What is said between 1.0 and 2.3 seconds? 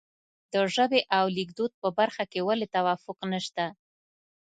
او لیکدود په برخه